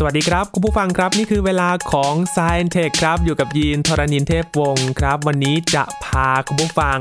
[0.00, 6.98] สวัสดีครับ คุณผู้ฟังครับนี่คือเวลาของ Science Tech ครับ อยู่กับยีนทรณินเทพวงศ์ครับ วันนี้จะพาคุณผู้ฟัง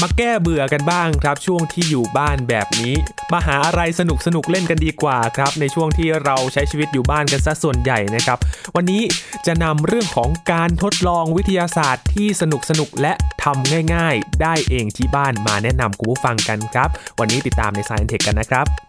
[0.00, 2.94] มาแก้เบื่อกันบ้างครับ ช่วงที่อยู่บ้านแบบนี้
[3.32, 8.38] มาหาอะไรสนุกสนุกเล่นกันดีกว่าครับ ในช่วงที่เราใช้ชีวิตอยู่บ้านกันซะส่วนใหญ่นะครับ
[8.76, 9.02] วันนี้
[9.46, 13.12] จะนำเรื่องของการทดลองวิทยาศาสตร์ที่สนุกสนุกและ
[13.44, 18.87] ทำง่าย ๆ ได้เองที่บ้านมาแนะนำคุณผู้ฟังกันครับ วันนี้ติดตามใน Science Tech กันนะครับ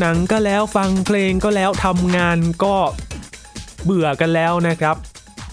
[0.00, 2.76] หนังก็แล้วฟังเพลงก็แล้วทำงานก็
[3.84, 4.96] เบื่อกันแล้วนะครับ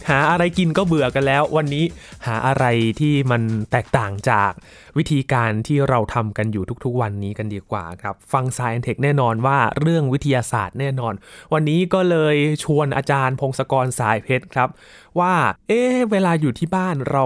[0.10, 1.86] หาอะไรกินก็เบื่อกันแล้ว วันนี้
[2.26, 2.66] หาอะไร
[3.00, 4.52] ที่มันแตกต่างจาก
[4.98, 11.14] วิธีการที่เราทำกันอยู่ทุกๆ วันนี้กันดีกว่าครับ ฟัง Science Tech แน่นอนว่าเรื่องวิทยาศาสตร์แน่นอน
[11.54, 14.70] วันนี้ก็เลยชวนอาจารย์พงศกรสายเพชรครับ
[15.20, 15.34] ว่า
[15.68, 17.24] เอ๊ะเวลาอยู่ที่บ้านเรา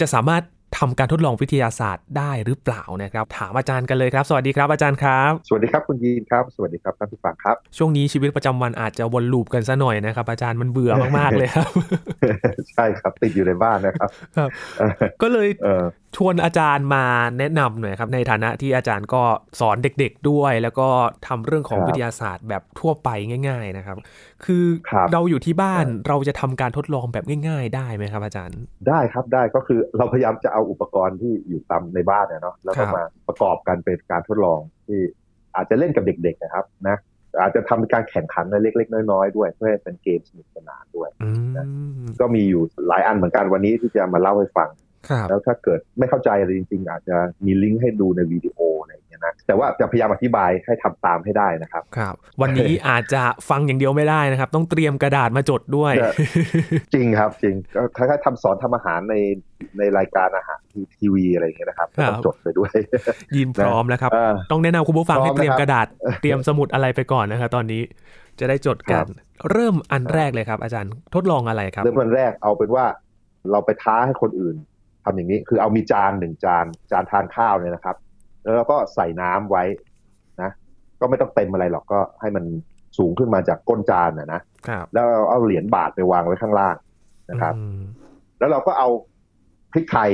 [0.00, 0.42] จะสามารถ
[0.78, 11.68] ทำการทดลองวิทยาศาสตร์ได้หรือเปล่านะครับ ถามอาจารย์กันเลยครับ สวัสดีครับอาจารย์ครับ สวัสดีครับคุณยีนครับ สวัสดีครับท่านผู้ฟังครับ ช่วงนี้ชีวิตประจำวันอาจจะวนลูปกันซะหน่อยนะครับ อาจารย์มันเบื่อมากๆเลยครับ
[12.72, 14.50] ใช่ครับติดอยู่ในบ้านนะครับครับ
[15.22, 15.84] ก็เลยเออ
[16.16, 17.04] ชวนอาจารย์มา
[17.38, 19.22] แนะนำหน่อยครับ ในฐานะที่อาจารย์ก็
[19.60, 20.88] สอนเด็กๆด้วย แล้วก็
[21.26, 23.08] ทำเรื่องของครับวิทยาศาสตร์แบบทั่วไป
[23.48, 23.96] ง่าย ๆนะครับ
[24.44, 28.58] คือครับเราอยู่ที่บ้านเออเราจะทำการทดลองแบบง่าย ๆ ได้ไหมครับ อาจารย์
[28.88, 35.00] ได้ครับได้ก็คือเราพยายามจะเอาอุปกรณ์ที่อยู่ตามในบ้านเนี่ยเนาะแล้วก็ครับมาประกอบกันเป็นการทดลองที่
[35.56, 36.96] อาจจะเล่นกับเด็ก ๆ นะครับนะ
[37.40, 41.30] อาจจะทำเป็นการแข่งขันในเล็ก ๆ น้อยๆด้วย เพื่อให้เป็นเกมสนุกสนานด้วยอื
[42.06, 44.85] มก็มีอยู่หลายอันเหมือนกันวันนี้ที่จะมาเล่าให้ฟังครับ
[45.28, 56.10] แล้วถ้าเกิดไม่เข้าใจอะไรจริง ๆ อาจจะมีลิงก์ให้ดูในวิดีโออะไรอย่างเงี้ยนะแต่ว่าจะพยายามอธิบายให้ทำตามให้ได้นะครับครับ วันนี้อาจจะฟังอย่างเดียวไม่ได้นะครับ ต้องเตรียมกระดาษมาจดด้วยใช่
[56.94, 59.14] จริงครับจริงก็คล้ายๆทำสอนทำอาหารใน
[59.78, 60.60] ในรายการอาหาร
[60.98, 62.72] ทีวีอะไรอย่างเงี้ยนะครับครับต้องจดไปด้วย
[63.36, 65.86] ยินพร้อมแล้วครับเออต้องแนะนำคุณผู้ฟังพร้อให้มเตรียมนะครับกระดาษ
[66.22, 67.82] เตรียมสมุดอะไรไปก่อนนะครับตอนนี้
[68.40, 69.06] จะได้จดกัน
[69.52, 72.84] เริ่มอันแรกเลยครับ อาจารย์ทดลองอะไรครับ เริ่มวันแรกเอาเป็นว่า
[73.50, 74.56] เราไปท้าให้คนอื่น
[75.06, 77.96] ทำอย่างนี้ คือเอามีจานหนึ่งจานจานทานข้าวเนี่ยนะครับ
[78.42, 79.64] แล้วเราก็ใส่น้ำไว้
[80.42, 80.50] นะ
[81.00, 82.44] ก็ไม่ต้องเต็มอะไรหรอกก็ให้มัน
[82.98, 86.76] สูงขึ้นมาจากก้นจานนะนะครับแล้วเราเอาเหรียญบาทไปวางไว้ข้างล่าง
[87.30, 87.80] นะครับอืม
[88.38, 88.88] แล้วเราก็เอา
[89.72, 90.10] พริกไทย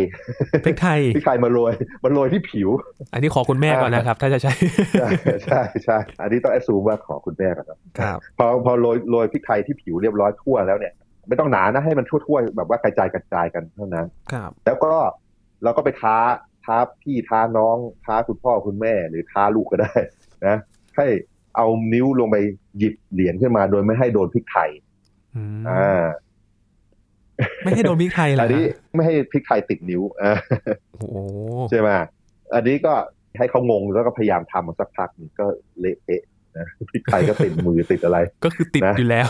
[0.64, 1.72] พริกไทยพริกไทยมาโรย
[2.04, 2.68] มาโรยที่ผิว
[3.12, 4.52] อันนี้ขอคุณแม่ก่อนนะครับ ถ้าจะใช้
[4.98, 5.08] ใช่
[5.44, 10.94] ใช่ใช่อันนี้ต้องแอดซูมว่าขอคุณแม่ก่อนครับครับพอพอโรยโรยพริกไทยที่ผิวเรียบร้อยทั่วแล้วเนี่ย
[11.32, 14.94] ไม่ต้องหนานะให้มันทั่วๆแบบว่ากระจายกระจายกันเท่านั้น ครับ แล้วก็
[15.62, 16.16] เราก็ไปท้า
[16.64, 19.92] ท้าพี่ท้าน้องท้าคุณพ่อคุณแม่หรือท้าลูกก็ได้
[20.46, 20.56] นะ
[20.96, 21.06] ให้
[21.56, 22.36] เอานิ้วลงไป
[22.78, 24.70] หยิบเหรียญขึ้นมา โดยไม่ให้โดนพริกไทย
[25.36, 26.02] อืมอ่า
[27.64, 30.32] ไม่ให้โดนพริกไทยเหรออันนี้ไม่ให้พริกไทยติดนิ้วอ่า
[30.92, 31.16] โอ้โห
[31.70, 31.88] ใช่ไหม
[32.54, 32.94] อันนี้ก็
[33.38, 35.46] ให้เขางงแล้วก็พยายามทำมาสักพักหนึ่งก็
[35.80, 36.22] เละเทะ
[36.58, 39.28] นะพริกไทยก็ติดมือติดอะไร ก็คือติดนะอยู่แล้ว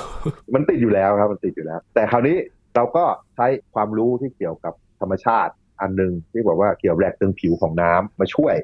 [0.55, 2.37] มันติดอยู่แล้วครับ มันติดอยู่แล้ว แต่คราวนี้
[2.77, 8.55] เราก็ใช้ความรู้ที่เกี่ยวกับธรรมชาติอันหนึ่งที่บอกว่าเกี่ยวกับแรงตึงผิวของน้ำมาช่วย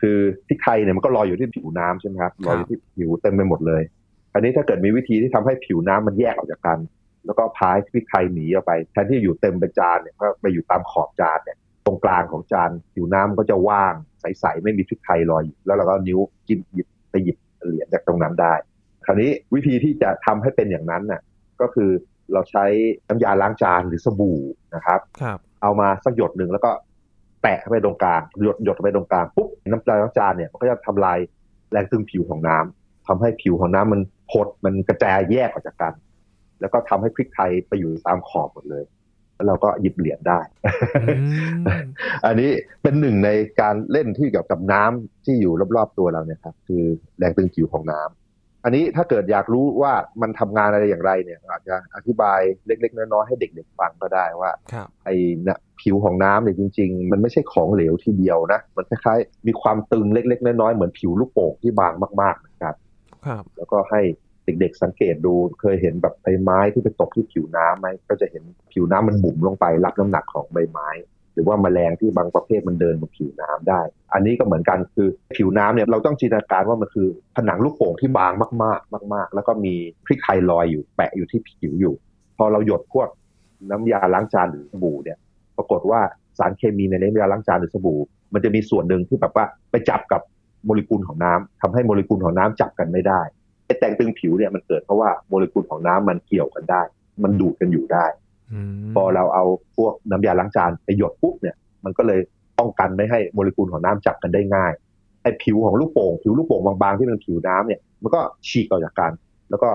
[0.00, 3.82] คือพริกไทยเนี่ยมันก็ลอยอยู่ที่ผิวน้ำใช่ไหมครับลอยอยู่ที่ผิวเต็มไปหมดเลย
[4.32, 6.78] คราวนี้ถ้าเกิดมีวิธีที่ทำให้ผิวน้ำมันแยกออกจากกัน
[7.26, 18.54] แล้วก็พายพริกไทยหนีออกไปแทนที่อยู่เต็มเป็นจานเนี่ยก็ไปอยู่ตามขอบจานเนี่ยตรงกลางของจานผิวน้ำก็จะว่างใสๆไม่มีพริกไทยลอยอยู่แล้วเราก็นิ้วจิ้มหยิบไปหยิบ เหรียญจากตรงนั้นได้
[19.06, 21.20] คราวนี้วิธีที่จะทำให้เป็นอย่างนั้นน่ะ
[21.60, 21.90] ก็คือ
[22.32, 22.64] เราใช้
[23.08, 24.38] น้ำยาล้างจานหรือสบู่
[24.74, 26.70] นะครับครับเอามาสักหยดหนึ่งแล้วก็
[27.42, 31.18] แปะเข้าไปตรงกลางหยดหยดเข้าไปตรงกลางปุ๊บน้ำยาล้างจานเนี่ยมันก็จะทำลาย
[31.72, 34.00] แรงตึงผิวของน้ำทำให้ผิวของน้ำมัน
[34.32, 35.94] หดมันกระจายแยกออกจากกัน
[36.60, 38.99] แล้วก็ทำให้พริกไทยไปอยู่ตามขอบหมดเลยแล้ว
[39.46, 40.40] เราก็หยิบเหรียญได้
[41.08, 41.14] อื
[41.60, 41.62] ม
[42.26, 42.50] อันนี้
[42.82, 43.30] เป็นหนึ่งใน
[43.60, 46.82] การเล่นที่เกี่ยวกับน้ำที่อยู่รอบๆตัวเราเนี่ยครับคือ
[47.18, 49.92] แรงตึงผิวของน้ำอันนี้ถ้าเกิดอยากรู้ว่า
[50.22, 55.14] มันทำงานอะไรอย่างไรเนี่ยอาจจะอธิบายเล็กๆน้อยๆให้เด็กๆฟังก็ได้ว่าครับไอ้
[55.46, 61.92] นะผิวของน้ำเนี่ยจริง ๆ มันไม่ใช่ของเหลวทีเดียวนะ มันคล้ายๆมีความตึงเล็กๆน้อยๆเหมือนผิวลูกโป่งที่บาง
[62.22, 62.74] มากๆนะครับ
[63.26, 64.00] ครับ แล้วก็ให้
[64.44, 68.42] เด็กๆสังเกตดูเคยเห็นแบบใบไม้ที่ไปตกที่ผิวน้ำไหมก็จะเห็น
[68.72, 70.88] ผิวน้ำมันบุ๋มลงไปรับน้ำหนักของใบไม้
[71.34, 73.80] หรือว่าแมลงที่บางประเภทมันเดินบนผิวน้ำได้
[74.14, 78.32] อันนี้ก็เหมือนกันคือผิวน้ำเนี่ยเราต้องจินตนาการว่ามันคือผนังลูกโป่งที่บาง
[78.64, 81.94] มากๆ มาก ๆ แล้วก็มีพริกไทยลอยอยู่แปะอยู่ที่ผิวอยู่
[82.36, 83.08] พอเราหยดพวก
[83.70, 85.18] น้ำยาล้างจานหรือสบู่เนี่ย
[85.56, 86.00] ปรากฏว่า
[86.38, 87.98] สารเคมีในน้ำยาล้างจานหรือสบู่
[88.32, 90.22] มันจะมีส่วนหนึ่งที่แบบว่าไปจับกับ
[90.64, 93.20] โมเลกุลของน้ำทำให้โมเลกุลของน้ำจับกันไม่ได้
[93.78, 96.82] แตงตึงผิวเนี่ยมันเกิดเพราะว่าโมเลกุลของน้ำมันเกี่ยวกันได้
[97.22, 98.04] มันดูดกันอยู่ได้
[98.94, 99.44] พอเราเอา
[99.76, 102.20] พวกน้ำยาล้างจานไปหยดปุ๊บเนี่ย มันก็เลย
[102.58, 104.72] ป้องกันไม่ให้โมเลกุลของน้ำจับกันได้ง่าย
[105.22, 109.12] ไอ้ผิวของลูกโป่งผิวลูกโป่งบางๆที่เป็นผิวน้ำเนี่ยมันก็ฉีกออกจากกัน
[109.50, 109.68] แล้วก็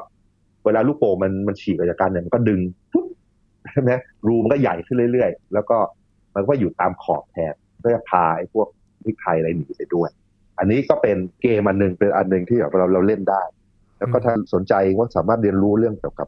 [0.65, 2.59] เวลาลูกโป่งมันมันฉีกออกจากกันเนี่ยมันก็ดึง
[2.93, 3.05] ปุ๊บ
[3.73, 3.91] ใช่ไหม
[4.27, 5.77] รูมันก็ใหญ่ขึ้นเรื่อยๆ แล้วก็
[6.35, 7.53] มันก็อยู่ตามขอบแทน
[7.83, 8.67] ก็จะพาไอ้พวก
[9.03, 10.09] พริกไทยอะไรหนีไปด้วย
[10.59, 13.41] อันนี้ก็เป็นเกมอันหนึ่งเป็นอันหนึ่งที่เราเราเล่นได้
[13.97, 16.27] แล้วก็ถ้าสนใจว่าสามารถเรียนรู้เรื่องเกี่ยวกับ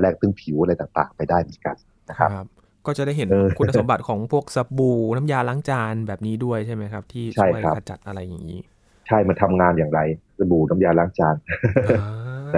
[0.00, 1.76] แรงตึงผิวอะไรต่างๆ ไปได้เหมือนกัน
[2.10, 2.46] นะครับ
[2.86, 3.28] ก็จะได้เห็น
[3.58, 8.60] คุณสมบัติของพวกสบู่น้ำยาล้างจานแบบนี้ด้วยใช่ไหมครับ ที่ช่วยขจัดอะไรอย่างนี้
[9.06, 10.00] ใช่มันทำงานอย่างไร
[10.38, 11.36] สบู่น้ำยาล้างจาน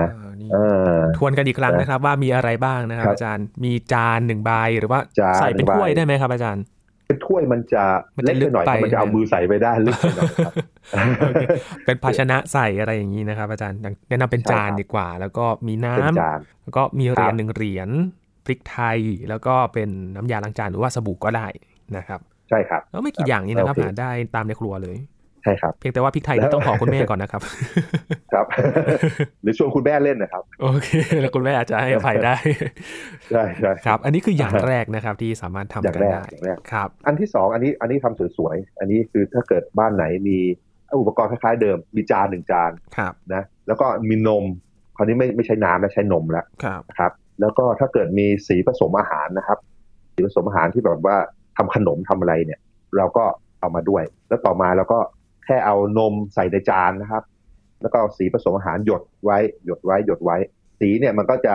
[0.00, 0.08] นะ
[1.16, 5.00] ทวนกันอีกครั้งนะครับ ว่ามีอะไรบ้างนะครับ อาจารย์มีจานหนึ่งใบหรือว่า
[5.38, 6.73] ใส่เป็นถ้วยได้ไหมครับอาจารย์เป็น
[7.24, 7.84] ถ้วยมันจะ
[8.24, 10.32] เล็กไปหน่อยมันจะเอามือใส่ไปได้ลึกไปหน่อย
[11.84, 13.78] เป็นภาชนะใส่อะไรอย่างนี้นะครับ อาจารย์
[14.08, 17.90] แนะนำเป็นจานดีกว่า แล้วก็มีน้ำแล้วก็มีเหรียญหนึ่งเหรียญ
[18.44, 18.98] พริกไทย
[19.28, 21.46] แล้วก็เป็นน้ำยาล้างจานหรือว่าสบู่ก็ได้
[21.96, 24.96] นะครับ ใช่ครับแล้วไม่กี่อย่างนี้นะครับหาได้ตามในครัวเลย
[25.44, 27.42] ใช่ครับเพียงแต่ว่าพริกไทยต้องขอคุณแม่ก่อนนะครับ
[28.32, 28.46] ครับ
[29.42, 30.88] หรือชวนคุณแม่เล่นนะครับ โอเค
[31.20, 32.34] แล้วคุณแม่อาจจะให้อภัยได้
[33.30, 36.20] ใช่ใช่ครับ อันนี้คืออย่างแรกนะครับที่สามารถทำกันได้
[36.72, 40.38] ครับ อันที่สองอันนี้อันนี้ทำสวยๆอันนี้คือถ้าเกิดบ้านไหนมี
[41.00, 42.70] อุปกรณ์คล้ายๆเดิมมีจานหนึ่งจาน
[43.34, 44.44] นะ แล้วก็มีนม
[44.96, 46.44] คราวนี้ไม่ไม่ใช่น้ำแล้วใช้นมแล้ว
[46.88, 49.58] นะครับ แล้วก็ถ้าเกิดมีสีผสมอาหารนะครับ
[50.14, 51.16] สีผสมอาหารที่แบบว่า
[51.56, 52.60] ทำขนมทำอะไรเนี่ย
[52.96, 53.24] เราก็
[53.60, 54.98] เอามาด้วย แล้วต่อมาเราก็
[55.44, 57.22] แค่เอานมใส่ในจานนะครับ
[57.82, 60.36] แล้วก็สีผสมอาหารหยดไว้หยดไว้หยดไว้
[60.80, 61.54] สีเนี่ยมันก็จะ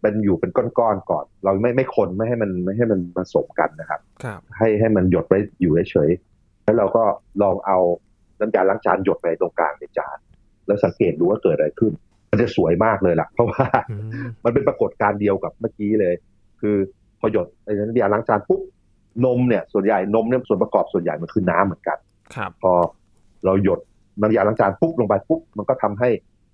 [0.00, 7.02] เป็นอยู่เป็นก้อนๆก่อน เราไม่ไม่คนไม่ให้มันไม่ให้มันผสมกันนะครับครับให้ให้มันหยดไว้อยู่เฉยๆแล้วเราก็
[7.42, 7.78] ลองเอา
[8.40, 10.18] น้ำยาล้างจานหยดไปตรงกลางในจาน
[10.66, 11.92] แล้วสังเกตดูว่าเกิดอะไรขึ้น
[12.30, 13.66] มันจะสวยมากเลยล่ะ เพราะว่า
[14.44, 16.14] มันเป็นปรากฏการณ์เดียวกับเมื่อกี้เลย
[16.60, 16.76] คือ
[17.20, 18.60] พอหยดไอ้น้ำยาล้างจานปุ๊บ
[19.24, 21.98] นมเนี่ยส่วนใหญ่นมเนี่ยส่วนประกอบส่วนใหญ่มันคือน้ำเหมือนกัน
[22.34, 22.72] ครับพอ
[23.44, 23.80] เราหยด
[24.20, 26.08] น้ำยาล้างจานปุ๊บลงไปปุ๊บมันก็ทำให้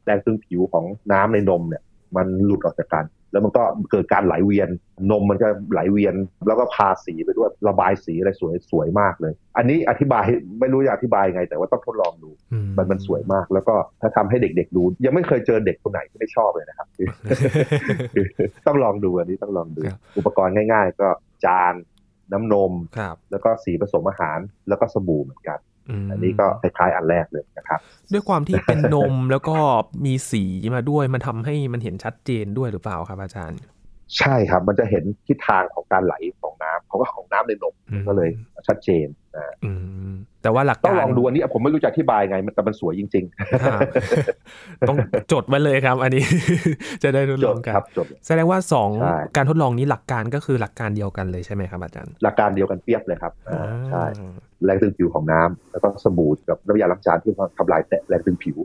[0.04, 1.82] แรงตึงผิวของน้ำในนมเนี่ย
[2.16, 4.68] มันหลุดออกจากกัน แล้วมันก็เกิดการไหลเวียน
[5.10, 6.14] นมมันจะไหลเวียน
[6.46, 10.24] แล้วก็พาสีไปด้วยระบายสีอะไรสวยสวยมากเลย อันนี้อธิบาย
[10.60, 12.30] ไม่รู้จะอธิบายไง แต่ว่าต้องทดลองดู
[12.76, 16.86] มันมันสวยมาก แล้วก็ถ้าทำให้เด็กๆดู ยังไม่เคยเจอเด็กคนไหนที่ไม่ชอบเลยนะครับ
[18.66, 19.82] ต้องลองดูอันนี้ต้องลองดู
[20.16, 21.08] อุปกรณ์ง่าย ๆ ก็
[21.44, 21.74] จาน
[22.32, 22.72] น้ำนม
[23.30, 25.58] แล้วก็สีผสมอาหารแล้วก็สบู่เหมือนกัน
[26.10, 27.78] อันนี้ก็คล้ายๆอันแรกเลยนะครับ
[28.12, 29.56] ด้วยความที่เป็นนมแล้วก็
[30.06, 30.44] มีสี
[30.74, 33.60] มาด้วยมันทำให้มันเห็นชัดเจนด้วยหรือเปล่าครับอาจารย์
[34.18, 37.74] ใช่ครับ มันจะเห็นทิศทางของการไหลของน้ำของของน้ำในนม
[38.08, 38.30] ก็เลย
[38.68, 39.06] ชัดเจน
[39.36, 39.54] นะ
[40.46, 44.98] แต่ว่าหลักต้องลองดูอันนี้ผมไม่รู้จะอธิบายไงแต่มันสวยจริงๆต้อง
[45.32, 46.22] จดไว้เลยครับ อันนี้
[47.02, 47.74] จะได้ทดลองกัน
[48.26, 48.90] แสดงว่าสอง
[49.36, 53.32] การทดลองนี้หลักการก็คือหลักการเดียวกันเลยใช่ไหมครับอาจารย์ หลักการเดียวกันเปียบเลยครับ
[53.90, 54.04] ใช่
[54.64, 58.56] แรงตึงผิวของน้ำแล้วก็สบู่กับน้ำยาล้างจานที่ทำลายแรงตึงผิว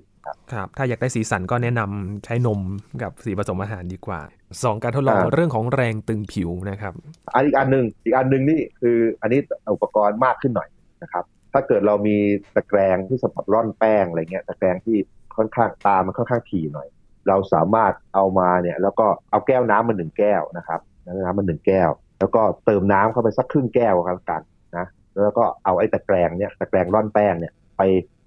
[0.54, 2.60] ครับถ้าอยากได้สีสันก็แนะนำใช้นม
[3.02, 4.22] กับสีผสมอาหารดีกว่า
[4.64, 6.94] สองการทดลองเรื่องของแรงตึงผิวนะครับ
[7.34, 9.40] อันอีกอันหนึ่งอีกอันหนึ่งนี่คืออันนี้
[9.74, 10.70] อุปกรณ์มากขึ้นหน่อย
[11.04, 12.18] นะครับ ถ้าเกิดเรามี
[12.56, 14.98] ตะแกรงที่สำหรับร่อนแป้งอะไรเงี้ยตะแกรงที่
[15.36, 16.88] ค่อนข้างตามันค่อนข้างถี่หน่อย
[17.28, 21.90] เราสามารถเอามาเนี่ยแล้วก็เอาแก้วน้ำมาหนึ่งแก้วนะครับน้ำมาหนึ่งแก้ว
[22.20, 23.96] แล้วก็เติมน้ำเข้าไปสักครึ่งแก้ว
[24.30, 24.42] กัน
[24.78, 24.86] นะ
[25.24, 27.82] แล้วก็เอาไอ้ตะแกรงเนี่ยตะแกรงร่อนแป้งเนี่ยไป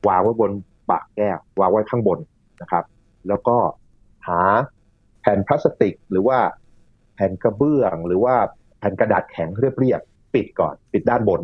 [0.08, 0.50] วางไว้บน
[0.90, 2.18] ปากแก้ว วางไว้ข้างบน
[2.62, 2.84] นะครับ
[3.28, 3.56] แล้วก็
[4.28, 4.40] หา
[5.20, 6.38] แผ่นพลาสติก หรือว่า
[7.14, 8.34] แผ่นกระเบื้อง หรือว่า
[8.78, 11.40] แผ่นกระดาษแข็งเรียบๆปิดก่อน ปิดด้านบน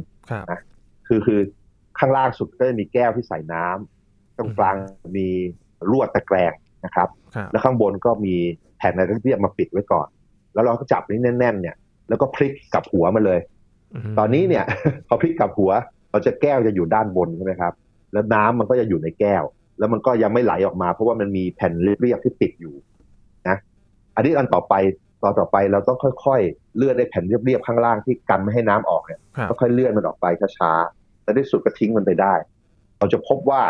[0.51, 0.61] นะ
[1.09, 1.41] คือคือ
[2.01, 4.77] ข้างล่างสุดก็จะมีแก้วที่ใส่น้ำตรงกลาง
[5.17, 5.29] มี
[5.91, 6.53] ลวดตะแกรง
[6.85, 7.09] นะครับ
[7.53, 8.35] แล้วข้างบนก็มี
[8.79, 10.09] แผ่นอะไรเรียบมาปิดไว้ก่อน
[10.55, 11.77] แล้วเราก็จับนี้แน่น ๆ เนี่ย
[12.09, 13.41] แล้วก็พลิกกับหัวมาเลย
[14.19, 14.65] ตอนนี้เนี่ย
[15.09, 15.71] พอพลิกกับหัว
[16.11, 17.73] เราจะแก้วจะอยู่ด้านบนใช่ไหมครับ
[18.13, 19.45] แล้วน้ำมันก็จะอยู่ในแก้ว
[19.79, 22.75] แล้วมันก็ยังไม่ไหลออกมา เพราะว่ามันมีแผ่นเรียบๆที่ปิดอยู่
[23.49, 23.57] นะ
[24.15, 24.75] อันนี้อันต่อไป
[25.23, 29.21] ตอนต่อไปเราต้องค่อยๆ เลื่อนไอ้แผ่นเรียบๆข้างล่างที่กันไม่ให้น้ำออกเนี่ย
[29.61, 30.27] ค่อยๆเลื่อนมันออกไป
[30.59, 32.35] ช้าๆ แต่ที่สุดก็ทิ้งมันไปได้
[32.99, 33.63] เราจะพบว่า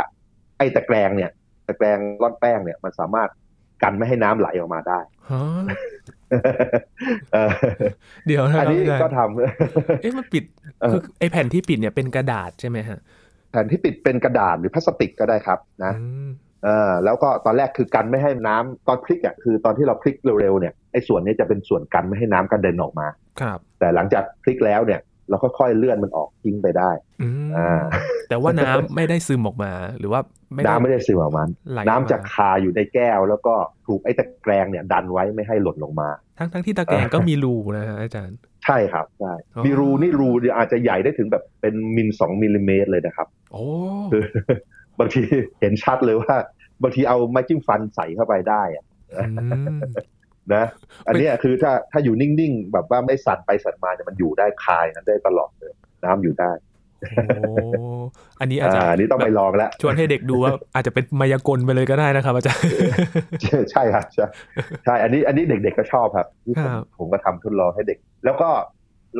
[0.59, 1.31] ไอ้ตะแกรงเนี่ย
[1.69, 3.31] ตะแกรงร่อนแป้งเนี่ยมันสามารถ
[3.83, 5.01] กันไม่ให้น้ำไหลออกมาได้
[8.27, 10.45] เดี๋ยวนะอันนี้ก็ทำเอ๊ะมันปิด
[10.93, 12.99] คือไอ้แผ่นที่ปิดเนี่ยเป็นกระดาษใช่ไหมฮะ
[13.51, 15.93] แผ่นที่ปิดเป็นกระดาษหรือพลาสติกก็ได้ครับนะ
[16.65, 23.07] เออแล้วก็ตอนแรกคือกันไม่ให้น้ำตอนพลิกอะคือตอนที่เราพลิกเร็วๆเนี่ยไอ้ส่วนนี้จะเป็นส่วนกันไม่ให้น้ำกระเด็นออกมา
[23.41, 26.91] ครับ แต่หลังจากพลิกแล้วเนี่ย แล้วค่อยๆเลื่อนมันออกทิ้งไปได้
[27.23, 27.83] อืมอ่า
[28.29, 30.21] แต่ว่าน้ำไม่ได้ซึมออกมาหรือว่า
[30.55, 33.55] ไม่ได้น้ำไม่ได้ซึมออกมาไหลน้ำจะมาคาอยู่ในแก้ว แล้วก็
[33.87, 36.09] ถูกไอ้ตะแกรงเนี่ย ดันไว้ไม่ให้หล่นลงมา
[36.39, 43.65] ทั้งทั้งที่ตะแกรงก็มีรูนะฮะอาจารย์ ใช่ครับใช่อ๋อมีรูนี่รูเดียวอาจจะใหญ่ได้ถึงแบบเป็นมิลสองมิลลิเมตรเลยนะครับ โอ้
[44.13, 44.25] คือ
[44.99, 45.23] บางที
[45.61, 46.35] เห็นชัดเลยว่า
[46.83, 48.85] บางทีเอาไม้จิ้มฟันใส่เข้าไปได้อะ
[49.15, 49.23] อื
[49.79, 49.81] ม
[50.55, 50.65] นะ
[51.09, 55.73] อันเนี้ยคือถ้าถ้าอยู่นิ่งๆ แบบว่าไม่สั่นไปสั่นมาเนี่ยมันอยู่ได้คายนั้นได้ตลอดเลย
[56.05, 56.51] น้ำอยู่ได้
[57.17, 57.53] โอ้
[58.41, 62.63] อันนี้อาจอ่าจะอันนี้ต้องไปลองแล้วชวนให้เด็กดูว่าอาจจะเป็นมายากลไปเลยก็ได้นะครับ อาจารย์
[63.73, 64.27] ใช่ครับใช่
[64.85, 68.49] ใช่อันนี้อันนี้เด็กๆก็ชอบครับที่ผมครับผมก็ทำทดลองให้เด็ก แล้วก็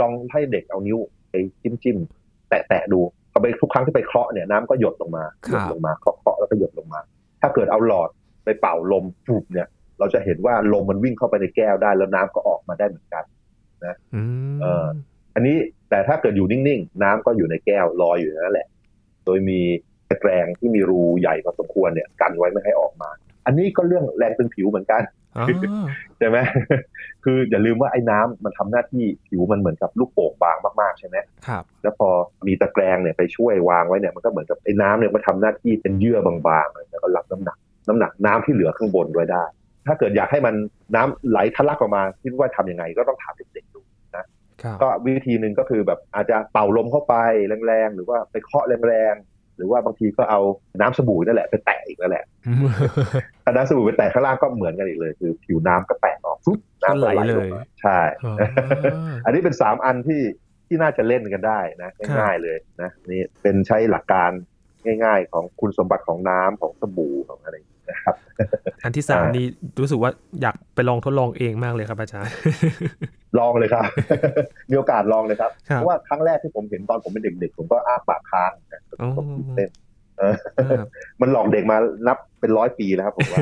[0.01, 0.99] ลองให้เด็กเอานิ้ว
[1.31, 3.01] ไปจิ้มจิ้มๆแตะแตะๆดู
[3.33, 7.01] พอไปทุกครั้งที่ไปเคาะเนี่ยน้ำก็หยดลงมาหยดลงมาเคาะเคาะแล้วก็หยดลงมา
[7.43, 8.11] ถ้าเกิดเอาหลอด
[8.45, 9.69] ไปเป่าลมฟูบเนี่ย
[10.01, 13.25] เราจะเห็นว่าลมมันวิ่งเข้าไปในแก้วได้แล้วน้ำก็ออกมาได้เหมือนกัน
[14.15, 14.23] อื
[14.55, 14.87] มเออ
[15.35, 15.57] อันนี้
[15.91, 18.69] แต่ถ้าเกิดอยู่นิ่งๆน้ำก็อยู่ในแก้วลอยอยู่นั่นแหละ
[19.25, 19.61] โดยมี
[20.09, 23.11] ตะแกรงที่มีรูใหญ่พอสมควรเนี่ย กันไว้ไม่ให้ออกมา
[23.47, 25.03] อันนี้ก็เรื่องแรงตึงผิวเหมือนกัน
[25.37, 25.47] อ๋อ
[26.19, 26.39] ใช่ไหม
[27.25, 31.17] คืออย่าลืมว่าไอ้น้ำมันทำหน้าที่ผิวมันเหมือนกับลูกโป่งบางมากๆใช่ไหม
[31.47, 32.09] ครับ แล้วพอ
[32.47, 37.57] มีตะแกรงเนี่ยไปช่วยวางไว้เนี่ยมันก็เหมือนกับไอ้น้ำเนี่ยมันทำหน้าที่เป็นเยื่อบางๆแล้วก็รับน้ำหนัก
[37.89, 39.45] น้ำหนักน้ำที่เหลือข้างบนไว้ได้
[39.87, 40.55] ถ้าเกิดอยากให้มัน
[40.95, 43.81] น้ำไหลทะลักออกมาคิดว่าทำยังไง ก็ต้องถามเด็กๆดู
[44.63, 47.15] ครับก็วิธีหนึ่งก็คือแบบอาจจะเป่าลมเข้าไป
[47.67, 50.41] แรงๆ หรือว่าไปเคาะแรงๆ หรือว่าบางทีก็เอา
[50.81, 52.25] น้ำสบู่นั่นแหละไปแตะอีกนั่นแหละ
[53.45, 58.37] ถ้าน้ำสบู่ไปแตะข้างล่างก็เหมือนกันอีกเลย คือผิวน้ำก็แตกออกฟึ๊บน้ำก็ไหลลงมาใช่อ๋อ
[59.25, 60.23] อันนี้เป็นสามอันที่
[60.67, 64.31] ที่น่าจะเล่นกันได้นะง่ายๆเลยนะนี่เป็นใช้หลักการ
[65.05, 67.55] ง่าย ๆ ของคุณสมบัติของน้ำของสบู่ของอะไร
[68.41, 70.11] อย่างเงี้ยนะครับอันที่สามอ่านี่นี่รู้สึกว่า
[70.43, 72.33] อยากไปลองทดลองเองมากเลยครับอาจารย์
[73.39, 73.85] ลองเลยครับ
[74.71, 79.71] มีโอกาสลองเลยครับครับเพราะว่าครั้งแรกที่ผมเห็นตอนผมเป็นเด็กๆ ผมก็อ้าปากค้างนะอ๋อผมตื่นเต้น
[80.19, 80.35] เออ
[80.79, 80.89] ครับ
[81.21, 83.41] มันหลอกเด็กมานับเป็นร้อยปีแล้วครับผมว่า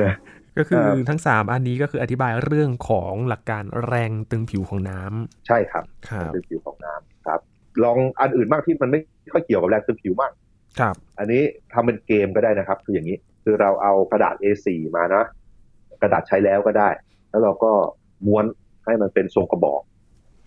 [0.00, 0.14] นะ
[0.58, 7.40] ก็คือครับทั้งสามอันนี้ก็คืออธิบายเรื่องของหลักการแรงตึงผิวของน้ำใช่ครับครับเป็นผิวของน้ำครับ
[7.84, 9.00] ลองอันอื่นมากที่มันไม่
[9.32, 10.32] ค่อยเกี่ยวกับแรงตึงผิวมาก
[10.80, 15.24] ครับ อันนี้ทำเป็นเกมก็ได้นะครับ คืออย่างนี้ คือเราเอากระดาษ A4 มานะ
[16.02, 16.88] กระดาษใช้แล้วก็ได้
[17.30, 17.72] แล้วเราก็
[18.26, 18.44] ม้วน
[18.86, 19.80] ให้มันเป็นทรงกระบอก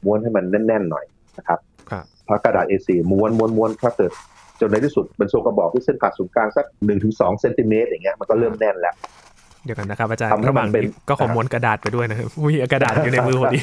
[0.06, 1.06] ม้วนให้มันแน่นๆหน่อย
[1.38, 1.60] นะครับ
[1.92, 4.12] ครับพอกระดาษ A4 ม้วนม้วนม้วนถ้าเกิด
[4.60, 8.96] จนในที่สุดเป็นทรงกระบอกที่เส้นผ่าศูนย์กลางสักหนึ่งถึงสองเซนติเมตรอย่างเงี้ยมันก็เริ่มแน่นแล้ว
[9.64, 13.60] เดี๋ยวกันนะครับอาจารย์ทำให้ระหว่างมันเป็นนี้ก็ขอม้วนกระดาษไปด้วยนะครับมีกระดาษอยู่ในมือพอดี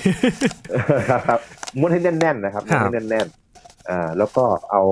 [1.11, 1.41] ครับ
[1.79, 4.83] ม้วนให้แน่นๆนะครับครัม้วนบให้แน่นๆอ่าแล้วก็เอา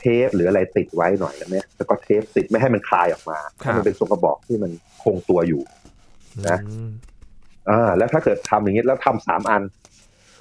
[0.00, 4.70] เทปหรืออะไรติดไว้หน่อยนะเนี่ยแล้วก็เทปติดไม่ให้มันคลายออกมาให้มันเป็นทรงกระบอกที่มัน
[5.02, 5.62] คงตัวอยู่
[6.48, 6.90] นะอืม
[7.70, 9.62] อ่าแล้วถ้าเกิดทำอย่างนี้แล้วทำสามอัน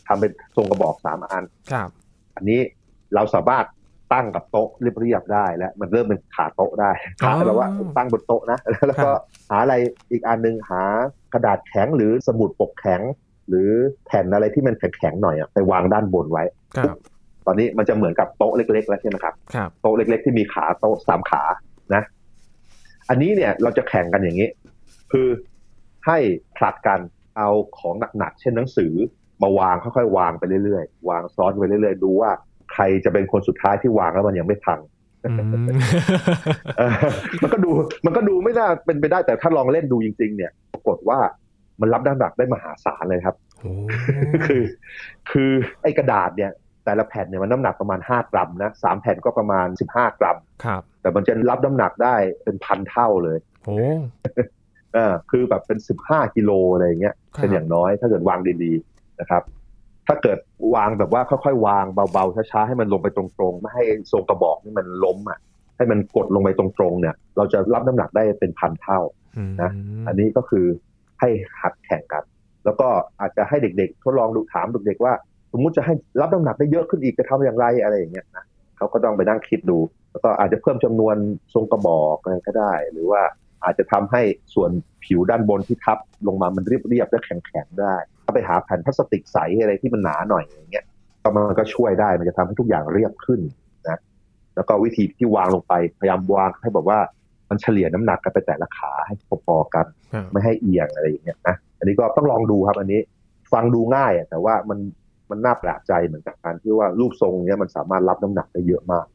[0.07, 1.89] ทำเป็นทรงกระบอกสามอันครับ
[2.35, 2.59] อันนี้
[3.15, 3.65] เราสามารถ
[4.13, 9.09] ตั้งกับโต๊ะเรียบๆได้แล้ว มันเริ่มเป็นขาโต๊ะได้ขาแบบว่าตั้งบนโต๊ะนะแล้วก็
[9.49, 9.75] หาอะไร
[10.11, 10.83] อีกอันหนึ่งหา
[11.33, 13.01] กระดาษแข็งหรือสมุดปกแข็ง
[13.49, 13.69] หรือ
[14.05, 16.43] แผ่นอะไรที่มันแข็งๆหน่อยอะไปวางด้านบนไว้
[16.85, 16.97] ครับ
[17.45, 21.43] ตอนนี้มันจะเหมือนกับโต๊ะเล็ก ๆ แล้วใช่ไหมครับครับโต๊ะเล็ก ๆ ที่มีขาโต๊ะสามขา
[21.95, 22.03] นะ
[23.09, 24.49] อันนี้เนี่ยเราจะแข่งกันอย่างนี้
[25.11, 25.27] คือ
[26.07, 26.17] ให้
[26.57, 26.99] ผลัดกัน
[27.37, 28.93] เอาของหนักๆเช่นหนังสือ
[29.41, 32.31] มาวางค่อยๆวางไปเรื่อยๆวางซ้อนไปเรื่อยๆดูว่า
[32.73, 34.79] ใครจะเป็นคนสุดท้ายที่วางแล้วมันยังไม่พัง
[35.25, 35.37] อืม
[36.77, 36.93] เออ
[37.41, 37.71] มันก็ดู
[38.05, 41.19] มันก็ดูไม่น่าเป็นไปได้แต่ถ้าลองเล่นดูจริง ๆ เนี่ย ปรากฏว่า
[41.81, 43.71] มันรับน้ำหนักได้มหาศาลเลยครับโอ้
[44.45, 44.63] คือ
[45.31, 46.51] คือไอ้กระดาษเนี่ย
[46.89, 53.77] แต่ละแผ่นเนี่ยมันน้ำหนักประมาณ 5 กรัมนะสามแผ่นก็ประมาณ 15 กรัมครับแต่มันจะรับน้ำหนักได้เป็นพันเท่าเลยโอ้
[54.93, 55.77] เออคือแบบเป็น
[56.07, 59.43] 15กิโลอะไรอย่างเงี้ยครับเป็นอย่างน้อยถ้าเกิดวางดีๆนะครับ
[60.07, 60.39] ถ้าเกิด
[60.75, 65.39] วางแบบว่าค่อยๆวางเบาๆช้าๆให้มันลงไปตรงๆ ไม่ให้ทรงกระบอกนี่มันล้มอะ
[65.77, 68.99] ให้มันกดลงไปตรงๆเนี่ย เราจะรับน้ำหนักได้เป็นพันเท่า
[69.37, 69.71] อืมนะ
[70.07, 70.65] อันนี้ก็คือ
[71.19, 71.29] ให้
[71.61, 72.23] หัดแข่งกัน
[72.65, 72.87] แล้วก็
[73.19, 75.13] อาจจะให้เด็กๆ ทดลองดูถามเด็กๆว่า
[75.53, 78.45] สมมุติจะให้รับน้ำหนักได้เยอะขึ้นอีกจะทำอย่างไรอะไรอย่างเงี้ยนะ
[78.77, 79.77] เขาก็ต้องไปนั่งคิดดู
[80.11, 81.15] แล้วก็อาจจะเพิ่มจำนวน
[81.53, 83.21] ทรงกระบอกอะไรก็ได้ หรือว่า
[83.63, 84.21] อาจจะทำให้
[84.55, 84.71] ส่วน
[85.05, 90.85] ผิวด้านบนที่ทับลงมามันเรียบๆและแข็งๆได้ถ้าไปหาแผ่นพลาสติกใสอะไรที่มันหนาหน่อยอย่างเงี้ย
[91.23, 93.41] ก็มันก็ช่วยได้มันจะทำให้ทุกอย่างเรียบขึ้น
[93.87, 93.99] นะ
[94.55, 96.99] แล้วก็วิธีที่วางลงไปพยายามวางให้แบบว่า
[97.49, 99.13] มันเฉลี่ยน้ำหนักกันไปแต่ละขาให้
[99.45, 102.99] พอๆกันครับไม่ให้เอียงอะไรอย่างเงี้ยนะอันนี้ก็ต้องลองดูครับอันนี้
[103.53, 104.79] ฟังดูง่ายอะแต่ว่ามัน
[105.31, 109.05] มันน่าแปลกใจเหมือนกับการที่ว่ารูปทรงเนี้ยมันสามารถรับน้ำหนักได้เยอะมาก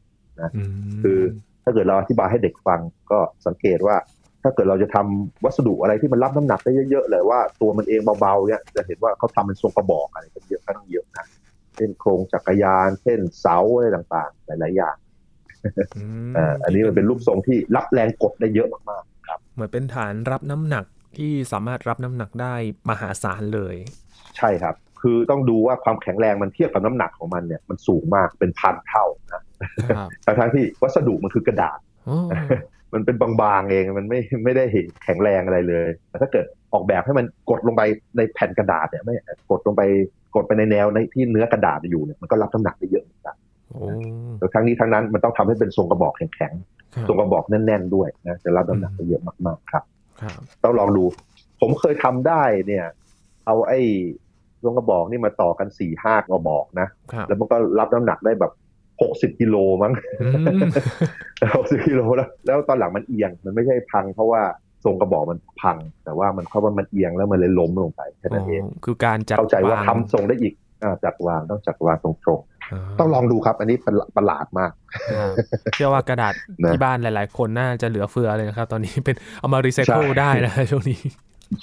[0.55, 1.19] อืมคือ
[1.63, 2.79] ถ้าเกิดเราอธิบายให้เด็กฟัง
[3.11, 3.95] ก็สังเกตว่า
[4.43, 11.25] ถ้าเกิดเราจะทำวัสดุอะไรที่มันรับน้ำหนักได้เยอะๆเลยว่าตัวมันเองเบาๆเนี่ยจะเห็นว่าเขาทำเป็นทรงกระบอกอะไรกันเยอะก็ต้องเยอะนะ
[11.75, 14.95] เช่นโครงจักรยานเช่นเสาอะไรต่างๆ หลายๆอย่าง
[16.27, 20.85] มอ่าอันนี้มันเป็นรูปทรงที่รับแรงกดได้เยอะมากๆครับ เหมือนเป็นฐานรับน้ำหนัก
[21.17, 22.55] ที่สามารถรับน้ำหนักได้
[22.89, 23.75] มหาศาลเลย
[24.37, 24.75] ใช่ครับ
[25.07, 29.43] คือต้องดูว่าความแข็งแรงมันเทียบกับน้ำหนักของมันเนี่ยมันสูงมากเป็นพันเท่านะครับ
[30.25, 32.17] ทั้งๆที่วัสดุมันคือกระดาษโอ้
[32.93, 37.81] มันเป็นบางๆเองมันไม่ไม่ได้เห็นแข็งแรงอะไรเลยแต่ถ้าเกิดออกแบบให้มันกดลงไป
[38.17, 39.13] ในแผ่นกระดาษเนี่ยไม่
[39.51, 39.81] กดลงไป
[40.35, 43.35] กดไปในแนวในที่เนื้อกระดาษอยู่เนี่ยมันก็รับน้ำหนักได้เยอะเหมือนกัน
[43.71, 43.87] โอ้
[44.37, 46.49] แต่ทั้งนี้ทั้งนั้นมันต้องทำให้เป็นทรงกระบอกแข็งครั
[47.03, 49.83] บๆทรงกระบอกแน่นๆด้วยนะจะรับน้ำหนักได้เยอะมากๆครับ
[50.21, 51.05] ครับต้องลองดู
[51.61, 52.85] ผมเคยทำได้เนี่ย
[53.45, 53.79] เอาไอ้
[54.65, 58.51] ทรงกระบอกนี่มาต่อกันสี่ห้ากระบอกนะครับแล้วมันก็รับน้ำหนักได้แบบ
[59.01, 60.29] หกสิบกิโลมั้งอื
[60.67, 64.41] มหกสิบกิโลแล้ว แล้วตอนหลังมันเอียง มันไม่ใช่พังเพราะว่า
[64.85, 70.53] ทรงกระบอกมันพัง แต่ว่ามันเพราะว่ามันเอียงแล้วมันเลยล้มลงไปแค่นั้นเองคือการจัดเข้าใจว่าทำงทรงได้อีก
[70.83, 74.71] อ่าจัดวางต้องจัดวางตรงๆต้องลองดูครับ อันนี้ประหลาประหลาดมาก
[75.17, 75.29] ครับ
[75.75, 80.99] เชื่อว่ากระดาษนะที่บ้านหลาย ๆ คนน่าจะเหลือเฟือเลยนะครับ ตอนนี้เป็นเอามารีไซเคิลใช่ได้นะช่วงนี้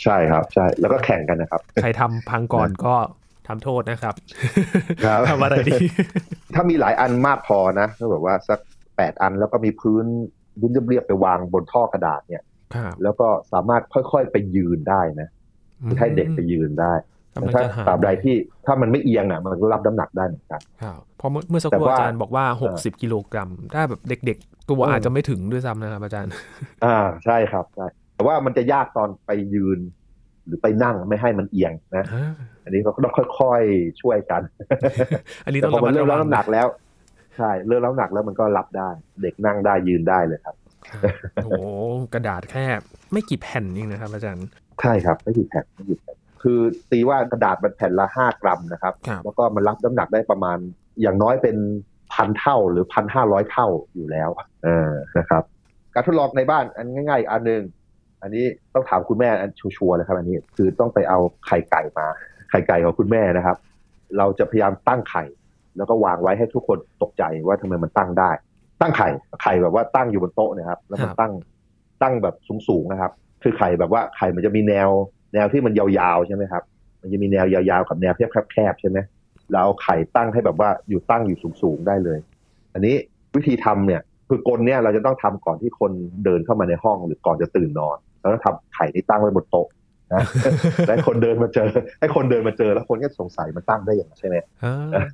[0.03, 2.95] ใช่ครับใช่แล้วก็แข่งกันนะครับ ใครทำพังก่อนก็
[3.49, 4.15] ทำโทษนะครับ
[5.05, 5.77] ครับทำอะไรดี
[6.55, 8.59] ถ้ามีหลายอันมากพอนะก็แบบว่าสัก
[8.97, 10.05] แปดอันแล้วก็มีพื้น
[10.59, 12.43] พื้นเรียบๆไปวางบนท่อกระดาษเนี่ย
[12.75, 15.29] ครับแล้วก็สามารถค่อยๆไปยืนได้นะ
[15.89, 16.93] คือให้เด็กไปยืนได้
[17.35, 18.35] กำลังถ้าจะหาตราบใดที่
[18.67, 26.33] ถ้ามันไม่เอียงอะมันก็รับน้ำหนักได้เหมือนกันครับเพราะเมื่อเมื่อสักคแต่รู่ว่าอาจารย์บอกว่าเออ60 กิโลกรัมถ้าแบบเด็กๆ ตัวเออออาจจะไม่ถึงด้วยซ้ำนะครับอาจารย์
[26.85, 27.87] อ่าใช่ครับใช่
[28.23, 29.79] แต่ว่ามันจะยากตอนไปยืน
[30.47, 32.33] หรือไปนั่งไม่ให้มันเอียงนะอ่า
[32.65, 34.43] อันนี้เราก็ต้องค่อยๆช่วยกัน
[35.45, 36.67] อันนี้แต่ต้องพอระมัมัดนเริ่มระรับวังน้ำหนักแล้ว
[37.37, 38.91] ใช่เริ่มรับน้ำหนักแล้วมันก็รับได้
[39.23, 40.55] เด็กนั่งได้ยืนได้เลยครับ
[40.89, 41.01] ครับ
[41.45, 41.65] โอ้โห
[42.15, 42.65] กระดาษแค่
[43.13, 44.47] ไม่กี่แผ่นเองนะครับ อาจารย์
[44.81, 46.61] ใช่ครับไม่กี่แผ่นไม่กี่แผ่นคือ
[46.91, 50.59] ตีว่ากระดาษมันแผ่นละห้ากรัมนะครับครับแล้วก็มันรับน้ำหนักได้ประมาณ
[51.03, 51.57] อย่างน้อยเป็น
[52.13, 54.31] พันเท่าหรือพันห้าร้อยเท่าอยู่แล้ว
[54.65, 55.43] เออนะครับ
[55.95, 57.63] การทดลองในบ้านอันง่ายๆอีกอันหนึ่ง
[58.23, 62.07] อันนี้ต้องถามคุณแม่อันชัวร์ๆเลยครับ อันนี้คือต้องไปเอาไข่ไก่มา
[62.51, 63.57] ไข่ไก่ของคุณแม่นะครับ
[64.19, 65.25] เราจะพยายามตั้งไข่
[65.77, 68.31] แล้วก็วางไว้ให้ทุกคนตกใจว่าทำไมมันตั้งได้
[68.81, 69.09] ตั้งไข่
[69.43, 71.33] ไข่แบบว่าตั้งอยู่บนโต๊ะเนะครับ แล้วมันครับตั้ง
[72.03, 72.35] ตั้งแบบ
[72.69, 74.89] สูงๆนะครับ คือไข่แบบว่าไข่มันจะมีแนว
[75.35, 76.63] แนวที่มันยาวๆใช่ไหมครับ
[77.01, 78.15] มันจะมีแนวยาวๆกับแนว
[78.53, 78.99] แคบๆใช่ไหม
[79.51, 82.19] เราเอาไข่ตั้งให้แบบว่าอยู่ตั้งอยู่สูงๆได้เลย
[82.75, 82.95] อันนี้
[83.37, 85.93] วิธีทำเนี่ยคือกลเนี่ยเราจะต้องทำก่อนที่คน
[86.25, 89.69] เดินเข้ามาในห้องหรือก่อนจะตื่นนอน เราต้องทำไข่ที่ตั้งไว้บนโต๊ะ
[90.15, 90.23] นะ
[90.87, 95.05] แล้วให้คนเดินมาเจอให้คนเดินมาเจอแล้วคนก็สงสัยมันตั้งได้อย่างไรใช่ไหมอ่า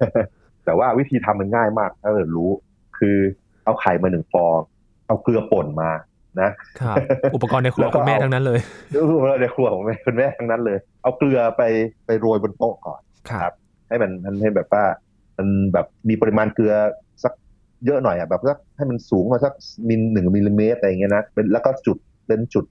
[0.64, 2.50] แต่ว่าวิธีทำมันง่ายมากถ้าเกิดรู้
[2.98, 3.16] คือ
[3.64, 4.58] เอาไข่มาหนึ่งฟอง
[5.06, 5.90] เอาเกลือป่นมา
[6.40, 6.96] นะครับ
[7.34, 8.60] อุปกรณ์ในครัวแล้วก็คุณแม่เอาทั้งนั้นเลย
[8.94, 9.00] ดู
[9.40, 11.62] ในครัวของแม่คุณแม่ทั้งนั้นเลย เอาเกลือไป
[12.06, 13.52] ไปโรยบนโต๊ะก่อนครับ
[13.88, 14.84] ให้มันมันให้แบบว่า
[15.38, 16.74] มันแบบมีปริมาณเกลือ
[17.22, 17.32] สัก
[17.86, 19.52] เยอะหน่อยอะแบบสักให้มันสูงมาสัก
[19.88, 22.64] มิลหนึ่งมิลลิเมตรอะไรอย่างเงี้ยนะเป็นแล้วก็จุดเป็นจุด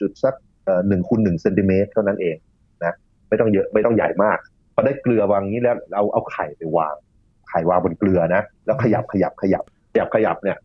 [0.00, 2.36] จุดสักเอ่อหนึ่งคูณหนึ่งเซนติเมตรเท่านั้นเอง
[2.84, 2.94] นะ
[3.28, 4.38] ไม่ต้องเยอะไม่ต้องใหญ่มาก
[4.74, 6.94] พอได้เกลือวางนี้แล้วเอาเอาไข่ไปวาง
[7.50, 10.58] ไข่วางบนเกลือนะ แล้วขยับขยับขยับขยับขยับเนี่ย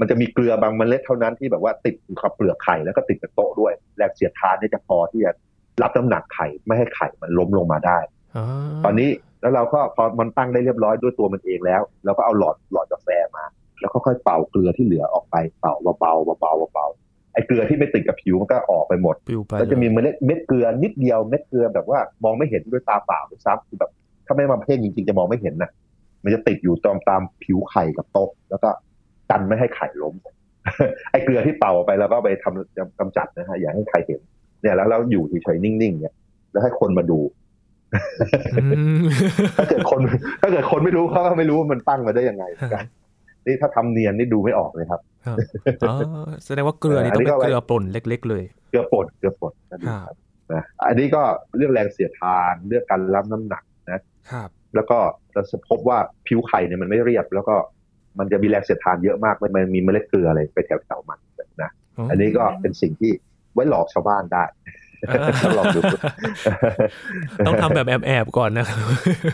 [0.00, 5.32] มันจะมีเกลือบางเมล็ดเท่านั้นที่แบบว่าติดอยู่กับเปลือกไข่แล้วก็ติดกับโต๊ะด้วย แรงเสียดทานเนี่ยจะพอที่จะ
[5.82, 8.44] รับน้ำหนักไข่ไม่ให้ไข่มันล้มลงมาได้า
[8.84, 13.44] ตอนนี้แล้วเราก็พอมันตั้งได้เรียบร้อยด้วยตัวมันเองแล้วเราก็เอาหลอดหลอดกาแฟมา
[13.80, 17.03] แล้วก็ค่อยเป่าเกลือที่เหลือออกไปเป่าเบาๆเบาๆเบาๆ
[17.34, 23.90] ไอ้เกลือที่ไม่ติดกับผิวมันก็ออกไปหมดปิวไปแล้วจะมีเลยเมล็ดเม็ดเกลือนิดเดียวเม็ดเกลือแบบว่ามองไม่เห็นด้วยตาเปล่าด้วยซ้ำคือแบบ
[24.26, 25.70] ถ้าไม่มาเพ่งจริงๆจะมองไม่เห็นนะ
[26.22, 28.68] มันจะติดอยู่ตามตามผิวไข่กับโต๊ะแล้วก็
[29.30, 30.14] กันไม่ให้ไข่ล้ม
[31.10, 34.20] ไอ้เกลือที่เป่าออกไปแล้วก็ไปทำกำจัดนะฮะอย่าให้ใครเห็น
[34.60, 36.14] เนี่ยแล้วเราอยู่เฉยๆนิ่งๆเนี่ย
[36.52, 37.20] แล้วให้คนมาดู
[38.72, 39.02] อืม
[39.58, 40.00] ถ้าเกิดคน
[40.42, 42.68] ถ้าเกิดคนไม่รู้เขาก็ไม่รู้ว่ามันตั้งมาได้ยังไงเหมือ
[43.44, 45.38] นกันนี่ถ้าทำเนียนนี่ดูไม่ออกเลยครับครับ
[45.88, 45.94] อ๋อ
[46.44, 50.14] แสดงว่าเกลือนี่อัต้นองนี้เป็นก็ไว้เกลือป่นเล็ก ๆ เลย เกลือป่นเกลือป่นก็ดีครับ
[50.52, 51.22] นะอันนี้ก็
[51.56, 54.00] เรื่องแรงเสียดทานเรื่องการรับน้ำหนักนะ
[54.32, 54.98] ครับ แล้วก็
[55.32, 57.54] เราจะพบว่าผิวไข่เนี่ยมันไม่เรียบ แล้วก็
[58.18, 61.18] มันจะมีแรงเสียดทานเยอะมากมันมันมีเมล็ดเกลืออะไรไปแถวๆมัน
[61.62, 61.70] นะ
[62.10, 63.12] อันนี้ก็เป็นสิ่งที่
[63.54, 64.44] ไว้หลอกชาวบ้านได้
[65.44, 65.80] ต้องลองดู
[67.46, 68.78] ต้องทำแบบแอบๆก่อนนะครับ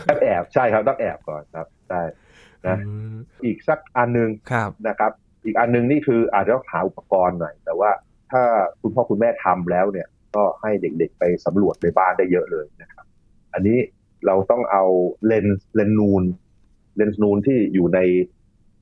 [0.05, 2.01] แอบแอบใช่ครับต้องแอบก่อนครับใช่
[2.67, 5.11] นะอืมอีกสักอันหนึ่งครับนะครับ
[5.45, 7.91] อีกอันหนึ่งนี่คืออาจจะต้องหาอุปกรณ์หน่อย แต่ว่า
[8.31, 8.41] ถ้า
[8.81, 13.05] คุณพ่อคุณแม่ทำแล้วเนี่ย ก็ให้เด็กๆไปสำรวจในบ้านได้เยอะเลยนะครับ
[13.53, 13.77] อันนี้
[14.25, 14.83] เราต้องเอา
[15.27, 16.23] เลนส์เลนส์นูน
[16.97, 17.99] เลนส์นูนที่อยู่ใน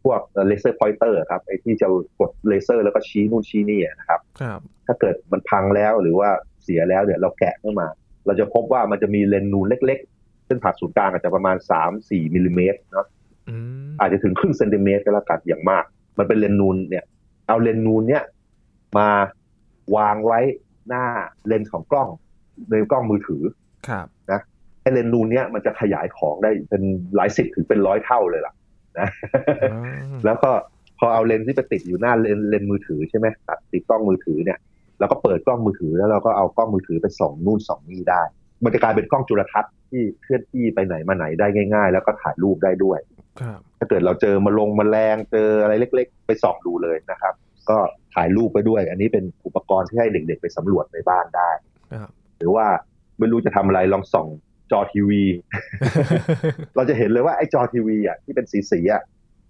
[0.03, 1.87] พวก laser pointer ครับไอ้ที่จะ
[2.19, 6.29] กดเลเซอร์แล้วก็ชี้นู่นชี้นี่นะครับครับถ้าเกิดมันพังแล้วหรือว่า
[6.63, 7.87] เสียแล้วเนี่ยเราแกะขึ้นมา
[8.25, 11.57] เราจะพบว่ามันจะมีเลนส์นูนเล็กๆเส้นผ่าศูนย์กลางอาจจะประมาณ
[11.95, 13.07] 3-4มิลลิเมตรเนาะ
[13.49, 15.83] อืมอาจจะถึงครึ่งเซนติเมตรก็แล้วกันอย่างมาก
[16.17, 17.05] มันเป็นเลนส์นูนเนี่ย
[17.47, 18.23] เอาเลนส์นูนเนี่ย
[18.97, 19.09] มา
[19.95, 20.39] วางไว้
[20.87, 21.05] หน้า
[21.47, 22.09] เลนส์ของกล้อง
[22.69, 23.43] ในกล้องมือถือ
[23.87, 24.05] ครับ
[24.81, 26.83] ไอ้เลนส์นูนเนี่ยมันจะขยายของได้เป็น
[27.15, 28.53] หลายสิบถึงเป็นร้อยเท่าเลยล่ะ
[28.99, 29.07] นะ
[29.73, 30.51] อ่าแล้วก็
[30.99, 34.59] พอเอาเลนส์ที่ไปติดอยู่หน้าเลนส์เลนส์มือถือใช่ไหมตัดติดกล้องมือถือเนี่ย
[34.99, 38.21] แล้วก็เปิดกล้องมือถือแล้วเราก็เอากล้องมือถือไปส่องนู่นส่องนี่ได้
[38.63, 43.18] มันจะกลายเป็นกล้องจุลทรรศน์ที่เคลื่อนที่ไปไหนมาไหนได้ง่าย ๆ แล้วก็ถ่ายรูปได้ด้วยครับ
[43.79, 47.33] ถ้าเกิดเราเจอมาลงมาแมลงเจออะไรเล็ก ๆ ไปส่องดูเลยนะครับ
[47.69, 47.77] ก็
[48.15, 51.49] ถ่ายรูปไปด้วย อันนี้เป็นอุปกรณ์ที่ให้เด็ก ๆ ไปสำรวจในบ้านได้
[51.93, 52.65] ครับหรือว่า
[53.19, 54.27] ไม่รู้จะทำอะไรลองส่อง
[54.71, 55.23] จอทีวี
[56.75, 59.03] เราจะเห็นเลยว่าไอ้จอทีวีอะที่เป็นสีสีๆอะ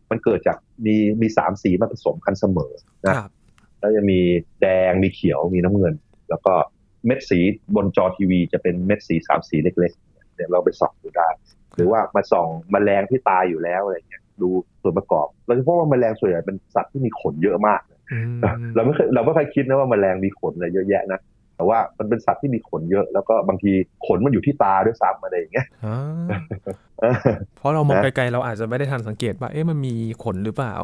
[0.10, 2.74] มันเกิดจากมีมีสามสีมาผสมกันเสมอ
[3.06, 3.32] ครับ
[3.80, 4.20] แล้วจะมี
[4.62, 5.94] แดงมีเขียวมีน้ำเงิน
[6.30, 6.54] แล้วก็
[7.06, 7.40] เม็ดสี
[7.76, 11.30] บนจอทีวีจะเป็นเม็ดสีสามสีเล็กๆเนี่ยเราไปส่องดูได้
[11.80, 14.50] หรือว่ามาส่องแมลงที่ตายอยู่แล้วอะไรเงี้ยดู
[14.82, 17.82] ส่วนประกอบเราจะพบว่าแมลงส่วนใหญ่เป็นสัตว์ที่มีขนเยอะมาก
[18.14, 18.40] อืม
[18.76, 21.20] เราไม่เคยเราไม่เคยคิดนะว่าแมลงมีขนอะไรเยอะแยะนะ
[21.56, 23.72] แต่ว่ามันเป็นสัตว์ที่มีขนเยอะ แล้วก็บางที
[24.08, 26.40] ขนมันอยู่ที่ตาด้วยซ้ำอะไรอย่างเงี้ยอ่า
[27.00, 27.16] เออ
[27.58, 30.76] เพราะเรามองนะไกลๆเราอาจจะไม่ได้ทันสังเกตว่าเอ๊ะมันมีขนหรือเปล่า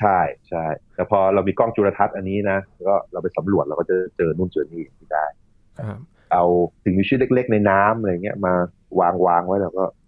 [0.00, 5.24] ใช่ใช่แต่พอเรามีกล้องจุลทรรศน์อันนี้นะก็เราไปสำรวจเราก็จะเจอนู่นเจอนี่ที่ได้
[5.88, 6.00] ครับ
[6.32, 6.44] เอา
[6.84, 8.52] สิ่งมีชีวิตเล็ก ๆ ในน้ำอะไรเงี้ยมา
[9.00, 9.84] วางวางไว้แล้วก็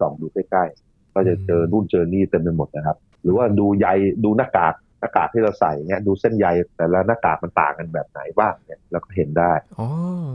[0.00, 3.86] ส่องดูใกล้ๆ ก็จะเจอนู่นเจอนี่เต็มไปหมดนะครับ หรือว่าดูใย
[4.24, 9.88] ดูหน้ากากหน้ากากที่เราใส่เงี้ยดูเส้นใยแต่ละหน้ากากมันต่างกันแบบไหนบ้างเนี่ยเราก็เห็นได้อ๋อ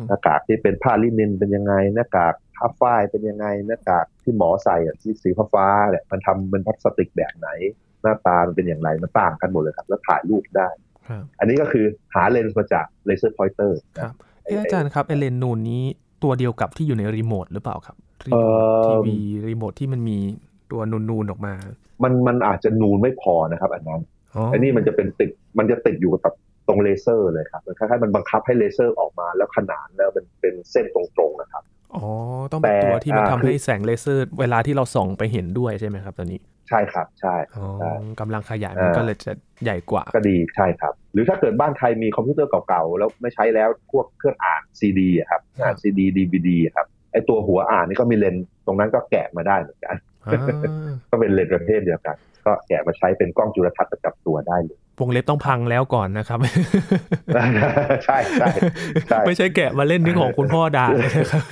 [0.08, 7.50] หน้ากากที่เป็นผ้าลินินเป็นยังไงหน้ากากผ้าฝ้ายเป็นยังไงหน้ากากที่หมอใส่อะที่สีฟ้าๆเนี่ยมันทำเป็นพลาสติกแบบไหน
[8.02, 10.68] หน้าตามันเป็นอย่างไรมันต่างกันหมดเลยครับ แล้วถ่ายรูปได้
[11.08, 14.14] ครับอันนี้ก็คือหาเลนส์มาจาก laser pointer ครับ
[14.46, 15.84] เอะอาจารย์ครับไอเลนส์นูนนี้
[16.24, 17.96] ตัวเดียวกับที่อยู่ในรีโมทหรือเปล่าครับ
[18.28, 19.18] รีเอ่โมทอทีวี
[19.50, 20.18] รีโมทที่มันมี
[20.72, 21.54] ตัวนูนๆออกมา
[22.04, 24.02] มันมันอาจจะนูนไม่พอนะครับ อันนั้น
[24.36, 26.34] อ๋ออันนี้มันจะเป็นติดมันจะติดอยู่กับ
[26.68, 31.64] ตรงเลเซอร์เลยครับมันคล้ายๆมันบังคับให้เลเซอร์ออกมาแล้วขนานแล้วเป็นเป็นเส้นตรงๆนะครับ
[31.96, 32.06] อ๋อ
[32.52, 39.32] ต้องเป็นแต่ตัวที่มันอ่าทำให้แสงเลเซอร์ เวลาที่เราส่องไปเห็นด้วยใช่ไหมครับตอนนี้ใช่ครับใช่อ๋อใช่กำลังขยายมันอ่าก็เลยจะ
[39.64, 49.96] ใหญ่กว่าก็ดีใช่ครับ หรือถ้าเกิดบ้านใครมีคอมพิวเตอร์เก่าๆ แล้วไม่ใช้แล้วพวกเครื่องอ่านซีดีครับครับอ่านซีดีดีวีดีครับ ไอตัวหัวอ่านนี่ก็มีเลนส์ตรงนั้นก็แกะมาได้เหมือนกัน
[50.26, 50.42] อ่า
[51.10, 56.40] ก็เป็นเลนส์ประเภทเดียวกัน ก็แกะมาใช้เป็นกล้องจุลทรรศน์ประจำตัวได้เลยวงเล็บต้องพังแล้วก่อนนะครับ
[58.06, 58.50] ใช่ใช่
[59.08, 61.44] ใช่ไม่ใช่แกะมาเล่นนี่ของคุณพ่อด่าเลยนะครับ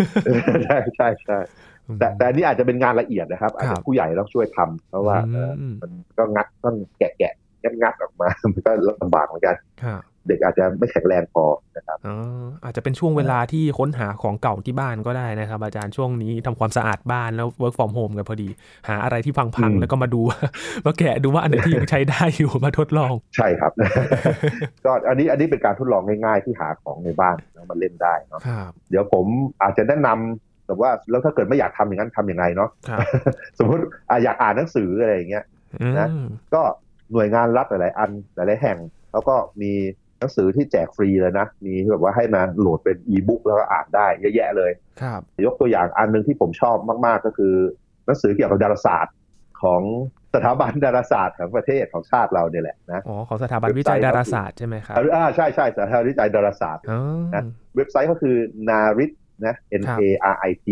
[0.65, 1.38] ใช่ใช่ใช่
[2.00, 11.45] แต่แต่อันนี้อาจจะเป็นงานละเอียดนะครับ อาจครัจะบผู้ใหญ่ต้องช่วยทำเพราะว่าเอออืมมันก็งัดต้องแกะแกะงัดงัดออกมามันก็ลำบากเหมือนกันครับ เด็กอาจจะไม่แข็งแรงพอ
[11.77, 18.49] นะครับอ๋ออาจจะเป็นช่วงเวลาที่ค้นหาของเก่าที่บ้านก็ได้นะครับ อาจารย์ช่วงนี้ทำความสะอาดบ้านแล้ว work from home กันพอดี
[18.88, 20.21] หาอะไรที่พังอืมๆแล้วก็มาดู
[20.86, 23.71] มาแกะดูว่าอันไหนที่ยังใช้ได้อยู่มาทดลอง ใช่ครับ
[24.86, 29.25] ก็อันนี้อันนี้เป็นการทดลองง่าย ๆ ที่หาของในบ้านแล้วมาเล่นได้เนาะครับเดี๋ยวผม
[29.62, 32.99] อาจจะแนะนำแต่ว่าแล้วถ้าเกิดไม่อยากทำอย่างนั้นทำยังไงเนาะครับ
[33.60, 35.45] สมมติอะอยากอ่านหนังสืออะไรอย่างเงี้ย
[35.99, 36.62] นะอืมก็
[37.13, 38.77] หน่วยงานรัฐหลาย ๆ อันหลาย ๆ แห่ง
[39.12, 39.71] เขาก็มี
[40.19, 47.53] หนังสือที่แจกฟรีเลยนะ มีแบบว่าให้มาโหลดเป็นอีบุ๊กแล้วก็อ่านได้เยอะแยะเลยครับยกตัวอย่างอันหนึ่งที่ผมชอบมาก ๆ ก็คือ
[48.05, 49.15] หนังสือเกี่ยวกับดาราศาสตร์
[49.63, 49.82] ของ
[50.36, 56.99] สถาบันดาราศาสตร์ของประเทศของชาติเราเนี่ยแหละนะอ๋อของสถาบันวิจัยดาราศาสตร์ใช่ไหมครับอ่าใช่ใช่สถาบันวิจัยดาราศาสตร์อ๋อ
[57.34, 57.43] นะ
[57.75, 58.36] เว็บไซต์ก็คือ
[58.69, 59.12] narit
[59.45, 60.67] นะ n ครับ a r i t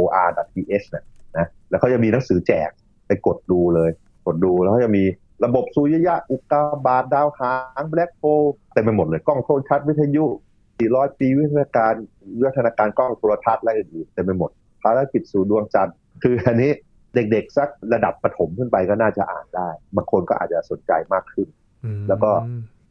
[0.00, 1.04] o r t h นะ
[1.38, 2.70] นะแล้วเขาจะมีหนังสือแจก
[3.06, 3.90] ไปกดดูเลย
[4.26, 5.04] กดดูแล้วเขาจะมี
[5.44, 10.24] ระบบสุริยะอุกกาบาตดาวหางแบล็คโฮลเต็มไปหมดเลยกล้องโทรทัศน์วิทยุ
[10.70, 11.94] 400 ปีวิทยาการ
[12.36, 14.50] วิวัฒนาการกล้องโทรทัศน์และอื่นๆเต็มไปหมด
[14.82, 16.70] ภารกิจสู่ดวงจันทร์คืออันนี้
[17.14, 21.48] เด็กๆ สักระดับประถมขึ้นไปก็น่าจะอ่านได้ บางคนก็อาจจะสนใจมากขึ้น
[21.84, 22.30] อืมแล้วก็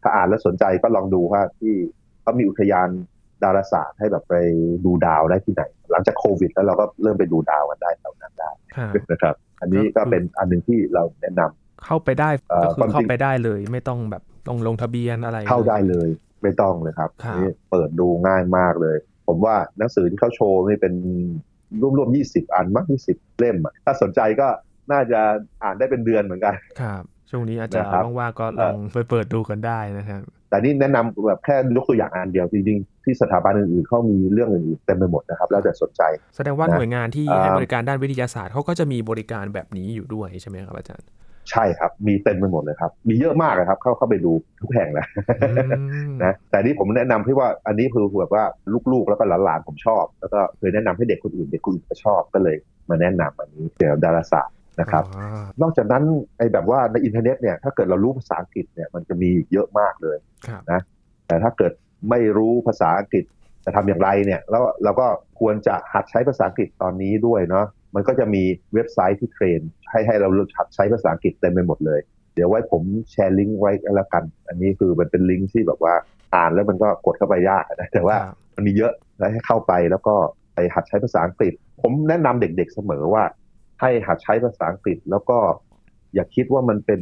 [0.01, 1.73] ถ้าอ่านแล้วสนใจก็ลองดูว่าที่
[2.21, 2.89] เขามีอุทยาน
[3.43, 4.35] ดาราศาสตร์ให้แบบไป
[4.85, 16.09] ดูดาวได้ที่ไหน หลังจากโควิด แล้วเราก็เริ่มไปดูดาวกันได้แถวนั้นได้ครับนะครับ อันนี้ก็เป็นอันหนึ่งที่เราแนะนำ เข้าไปได้เอ่อก็คือความจริงเข้าไปได้เลย ไม่ต้องแบบต้องลงทะเบียนอะไร เข้าได้เลย
[16.43, 20.93] ไม่ต้องเลยครับครับนี่เปิดดูง่ายมากเลย ผมว่าหนังสือที่เขาโชว์นี่เป็น
[21.97, 24.47] รวมๆยี่สิบอันมั้งยี่สิบเล่มอะถ้าสนใจก็
[24.91, 25.19] น่าจะ
[25.63, 36.01] อ่านได้เป็นเดือนเหมือนกัน ครับ ช่วงนี้อาจจะนะครับว่างๆก็ลองไปเปิดดูกันได้นะครับแต่นี่แนะนำแบบแค่ยกตัวอย่างอันเดียวจริงๆที่สถาบันอื่นๆเขามีเรื่องอื่นๆเต็มไปหมดนะครับ แล้วแต่สนใจ
[36.35, 41.07] แสดงว่านะหน่วยงานที่เอ่อให้บริการด้านวิทยาศาสตร์เขาก็จะมีบริการแบบนี้อยู่ด้วยใช่ไหมครับอาจารย์
[41.51, 44.31] ใช่ครับ มีเต็มไปหมดเลยครับ มีเยอะมากเลยครับ เข้าเข้าไปดู
[44.61, 45.05] ทุกแห่งเลย
[46.23, 48.43] นะแต่นี่ผมแนะนำที่ว่าอันนี้คือแบบว่า
[48.91, 52.55] ลูกๆ แล้วก็หลานๆผมชอบ แล้วก็เคยแนะนำให้เด็กคนอื่นเด็กคนอื่นก็ชอบก็เลย
[52.89, 55.03] มาแนะนำอันนี้เกี่ยวกับดาราศาสตร์นะครับ
[55.61, 56.03] นอกจากนั้น
[56.37, 60.81] ไอ้แบบว่าในอินเทอร์เน็ตเนี่ยถ้าเกิดเรารู้ภาษาอังกฤษเนี่ยมันจะมีเยอะมากเลยครับนะ
[61.27, 61.73] แต่ถ้าเกิด
[62.09, 63.25] ไม่รู้ภาษาอังกฤษ
[63.65, 65.07] จะทำอย่างไรเนี่ยแล้วเราก็
[65.39, 71.99] ควรจะหัดใช้ภาษาอังกฤษตอนนี้ด้วยเนาะ มันก็จะมีเว็บไซต์ที่เทรน ให้ให้เราหัดใช้ภาษาอังกฤษเต็มไปหมดเลย
[72.35, 75.93] เดี๋ยวไว้ผมแชร์ลิงก์ไว้ก็แล้วกัน อันนี้คือมันเป็นลิงก์ที่แบบว่า
[76.35, 80.15] อ่านแล้วมันก็กดเข้าไปยากนะแต่ว่าครับมันมีเยอะแล้วให้เข้าไปแล้วก็
[80.53, 83.23] ไปหัดใช้ภาษาอังกฤษ ผมแนะนำเด็กๆเสมอว่า
[83.81, 85.37] ให้หัดใช้ภาษาอังกฤษ แล้วก็
[86.15, 87.01] อย่าคิดว่ามันเป็น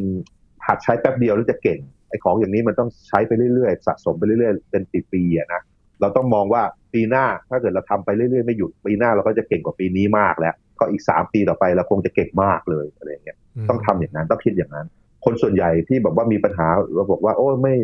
[0.68, 5.62] หัดใช้แป๊บเดียวแล้วจะเก่งไอ้ของอย่างนี้มันต้องใช้ไปเรื่อยๆสะสมไปเรื่อยๆเป็นปีๆอะนะ
[6.02, 13.38] เราต้องมองว่าปีหน้าถ้าเกิดเราทำไปเรื่อยๆไม่หยุดปีหน้าเราก็จะเก่งกว่าปีนี้มากแล้ว ก็อีกสามปีต่อไปเราคงจะเก่งมากเลยอะไรอย่างเงี้ย
[13.70, 14.88] ต้องทำอย่างนั้นต้องคิดอย่างนั้น
[15.26, 17.76] คนส่วนใหญ่ที่แบบว่ามีปัญหาเราบอกว่า โอ้ยไม่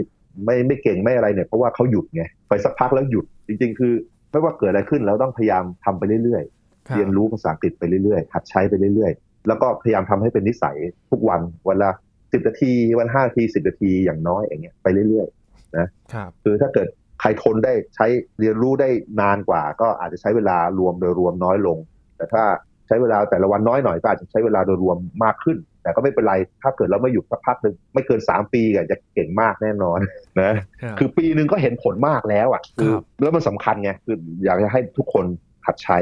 [0.46, 3.94] ไม่ไม่เก่งไม่อะไรเนี่ยเพราะว่าเขาหยุดไงไปสักพักแล้วหยุดจริง ๆ คือ
[4.32, 10.78] ไม่ว่าเกิดอะไรขึ้นเราต้องพยายามทำไปเรื่อยๆครับเรียนรู้ภาษาอังกฤษไปเรื่อยๆหัดใช้ไปเรื่อยๆ แล้วก็พยายามทำให้เป็นนิสัย
[11.12, 11.92] ทุกวันวันละ
[12.34, 16.88] สิบนาทีวันห้านาทีสิบนาทีอย่างน้อยอย่างเงี้ยไปเรื่อยๆครับคือถ้าเกิด
[17.22, 18.08] ใครทนได้ใช้
[18.40, 18.90] เรียนรู้ได้
[19.22, 21.78] นานกว่า ก็อาจจะใช้เวลารวมโดยรวมน้อยลง
[22.18, 22.44] แต่ถ้า
[22.88, 30.00] ใช้เวลาแต่ละวันน้อยหน่อยก็อาจจะใช้เวลาโดยรวมมากขึ้น แต่ก็ไม่เป็นไรถ้าเกิดเราไม่หยุดสักพักหนึ่งไม่เกินสามปีก็จะเก่งมากแน่นอน
[30.42, 35.26] นะครับคือปีหนึ่งก็เห็นผลมากแล้วอะคือครับแล้วมันสำคัญไงคืออยากจะให้ทุกคน
[35.66, 35.98] หัดใช้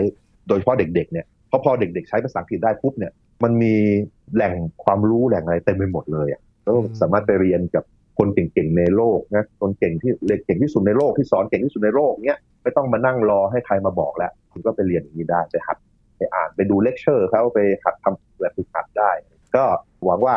[0.48, 3.12] โดยเฉพาะเด็กๆเนี่ยเพราะพอเด็กๆใช้ภาษาอังกฤษได้ปุ๊บเนี่ย
[3.44, 3.76] มันมี
[4.36, 7.84] แหล่งความรู้แหล่งอะไรเต็มไปหมดเลยอะแล้วสามารถไปเรียนกับ
[8.17, 15.78] คนเก่งๆในโลกนะคนเก่งที่เรียนเก่งที่สุดในโลกที่สอนเก่งที่สุดในโลกเนี้ยไม่ต้องมานั่งรอให้ใครมาบอกแล้ว คุณก็ไปเรียนอย่างนี้ได้ไปหัด
[16.21, 19.12] ไปอ่านไปดูเลคเชอร์เขาไปหัดทำแบบฝึกหัดได้
[19.55, 19.63] ก็
[20.05, 20.36] หวังว่า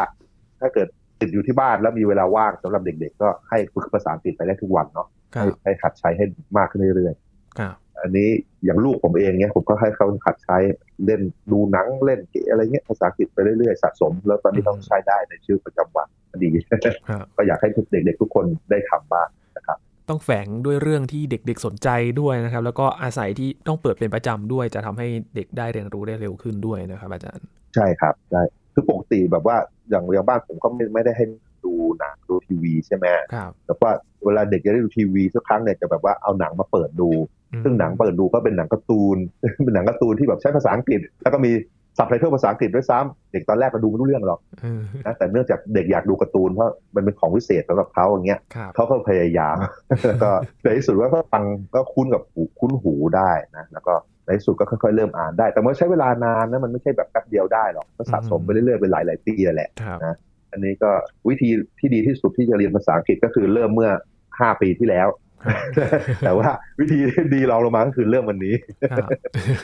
[0.61, 0.89] ถ้าเกิด
[1.21, 6.27] ติดอยู่ที่บ้านแล้วมีเวลาว่างสำหรับเด็ก ๆ ก็ให้ฝึกภาษาอังกฤษไปได้ทุกวันเนาะครัให้บให้หัดใช้ให้
[6.59, 7.15] มากขึ้นเรื่อย
[7.59, 8.29] ครับๆอันนี้
[8.65, 10.57] อย่างลูกผมเองเนี่ยผมก็ให้เขาหัดใช้
[11.05, 11.21] เล่น
[11.53, 16.09] ดูหนังเล่นเกมอะไรเงี้ยภาษาอังกฤษไปเรื่อยๆสะสม แล้วตอนนี้เขาใช้ได้ในชีวิตประจำวัน
[16.43, 16.49] ดี
[17.09, 19.29] ครับก็อยากให้ทุกเด็กๆทุกคนได้ทำบ้าง
[20.09, 21.89] ต้องแฝงด้วยเรื่องที่เด็กๆสนใจ
[22.21, 28.43] ด้วยนะครับ แล้วก็อาศัยที่ต้องเปิดเป็นประจำด้วย จะทำให้เด็กได้เรียนรู้ได้เร็วขึ้นด้วยนะครับ อาจารย์ ใช่ครับใช่
[28.75, 29.57] คือปกติแบบว่า
[29.91, 31.25] อย่างอย่างบ้านผมก็ไม่ไม่ได้ให้
[31.65, 33.93] ดูหนังดูทีวีใช่ไหมครับแต่ว่า
[34.25, 37.11] เวลาเด็กจะได้ดูทีวีทุกครั้งเนี่ยจะแบบว่าเอาหนังมาเปิดดู
[37.53, 39.19] อืมซึ่งหนังเปิดดูก็เป็นหนังการ์ตูน
[39.65, 41.53] เป็นหนังการ์ตูนที่แบบใช้ภาษาอังกฤษ แล้วก็มี
[41.99, 49.57] ซับไตเติลภาษาอังกฤษด้วยซ้ำเด็กตอนแรกก็ดูไม่รู้เรื่องหรอกเออนะแต่เนื่องจากเด็กอยากดูการ์ตูนเพราะมันเป็นของวิเศษสำหรับเขาอย่างเงี้ยครับเขาก็พยายาม
[50.07, 50.31] แล้วก็
[50.63, 60.17] ในที่สุดว่าก็ฟังก็คุ้นกับหูคุ้นหูได้นะแล้วก็ในที่สุดก็ค่อยๆเริ่มอ่านได้ แต่มันใช้เวลานานนะมันไม่ใช่แบบแป๊บเดียวได้หรอกก็สะสมไปเรื่อยๆเป็นหลายๆปีแหละครับนะ
[60.53, 60.91] อันนี้ก็
[61.29, 63.91] วิธีที่ดีที่สุดที่จะเรียนภาษาอังกฤษก็คือเริ่มเมื่อ
[64.29, 65.09] 5 ปีที่แล้ว
[66.25, 66.49] แต่ว่า
[66.81, 68.55] วิธีที่ดีรองลงมาก็คือเริ่มวันนี้
[68.93, 69.09] ครับ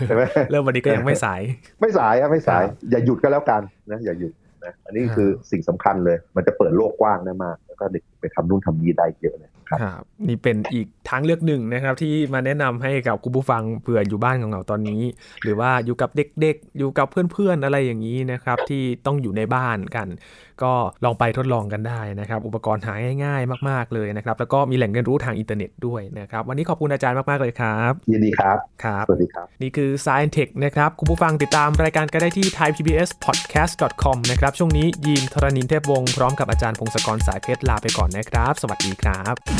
[0.07, 1.41] ใช่ไหมเริ่มวันนี้ก็ยังไม่สาย
[1.81, 4.33] ไม่สายครับไม่สายครับอย่าหยุดก็แล้วกันนะอย่าหยุด
[4.65, 15.03] นะอันนี้คือสิ่งสำคัญเลย มันจะเปิดโลกกว้างได้มาก แล้วก็เด็กไปทำนู่นทำนี่ได้เยอะเลย ครับครับนี่เป็นอีกทางเลือกหนึ่งนะครับ ที่มาแนะนำให้กับคุณผู้ฟังเผื่ออยู่บ้านของเราตอนนี้
[15.43, 20.09] หรือว่าอยู่กับเด็กๆ อยู่กับเพื่อนๆอะไรอย่างนี้นะครับ ที่ต้องอยู่ในบ้านกัน
[20.63, 39.60] ก็ลองไปทดลองกันได้นะครับ อุปกรณ์หาง่ายๆ มาก ๆเลยนะครับ แล้วก็มีแหล่งเรียนรู้ทางอินเทอร์เน็ตด้วยนะครับ วันนี้ขอบคุณอาจารย์มากๆเลยครับยินดีครับครับสวัสดีครับ นี่คือ Science Tech นะครับคุณผู้ฟังติดตามรายการก็ได้ที่ thaipbspodcast.com นะครับช่วงนี้ยีนทรณินเทพวงศ์พร้อมกับอาจารย์พงศกรสายเพชรลาไปก่อนนะครับ สวัสดีครับ